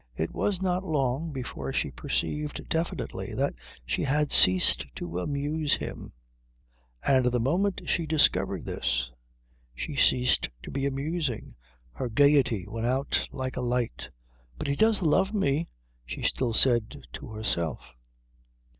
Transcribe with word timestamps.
It 0.17 0.33
was 0.33 0.63
not 0.63 0.83
long 0.83 1.31
before 1.31 1.71
she 1.71 1.91
perceived 1.91 2.67
definitely 2.69 3.35
that 3.35 3.53
she 3.85 4.01
had 4.05 4.31
ceased 4.31 4.83
to 4.95 5.19
amuse 5.19 5.75
him, 5.75 6.11
and 7.03 7.27
the 7.27 7.39
moment 7.39 7.83
she 7.85 8.07
discovered 8.07 8.65
this 8.65 9.11
she 9.75 9.95
ceased 9.95 10.49
to 10.63 10.71
be 10.71 10.87
amusing: 10.87 11.53
her 11.93 12.09
gaiety 12.09 12.65
went 12.67 12.87
out 12.87 13.27
like 13.31 13.55
a 13.55 13.61
light. 13.61 14.09
"But 14.57 14.65
he 14.65 14.75
does 14.75 15.03
love 15.03 15.35
me," 15.35 15.67
she 16.03 16.23
still 16.23 16.53
said 16.53 17.03
to 17.13 17.27
herself. 17.27 17.91